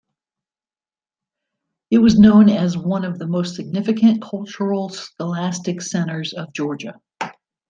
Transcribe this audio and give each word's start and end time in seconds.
It 1.91 1.99
was 1.99 2.17
known 2.17 2.49
as 2.49 2.75
one 2.75 3.05
of 3.05 3.19
the 3.19 3.27
most 3.27 3.55
significant 3.55 4.19
cultural-scholastic 4.23 5.79
centres 5.79 6.33
of 6.33 6.51
Georgia. 6.53 6.95